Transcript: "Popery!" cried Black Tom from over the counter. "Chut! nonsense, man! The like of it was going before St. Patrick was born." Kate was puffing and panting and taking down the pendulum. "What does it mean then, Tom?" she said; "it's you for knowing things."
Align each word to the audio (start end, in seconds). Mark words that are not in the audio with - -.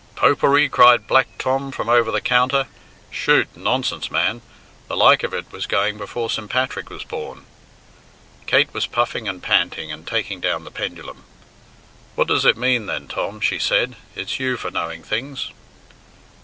"Popery!" 0.15 0.67
cried 0.67 1.05
Black 1.05 1.27
Tom 1.37 1.71
from 1.71 1.87
over 1.87 2.09
the 2.09 2.21
counter. 2.21 2.65
"Chut! 3.11 3.55
nonsense, 3.55 4.09
man! 4.09 4.41
The 4.87 4.97
like 4.97 5.21
of 5.21 5.31
it 5.31 5.51
was 5.51 5.67
going 5.67 5.99
before 5.99 6.27
St. 6.27 6.49
Patrick 6.49 6.89
was 6.89 7.03
born." 7.03 7.45
Kate 8.47 8.73
was 8.73 8.87
puffing 8.87 9.27
and 9.27 9.43
panting 9.43 9.91
and 9.91 10.07
taking 10.07 10.39
down 10.41 10.63
the 10.63 10.71
pendulum. 10.71 11.23
"What 12.15 12.27
does 12.29 12.45
it 12.45 12.57
mean 12.57 12.87
then, 12.87 13.07
Tom?" 13.09 13.39
she 13.41 13.59
said; 13.59 13.95
"it's 14.15 14.39
you 14.39 14.57
for 14.57 14.71
knowing 14.71 15.03
things." 15.03 15.51